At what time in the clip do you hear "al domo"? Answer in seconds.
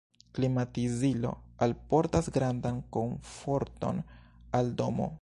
4.61-5.09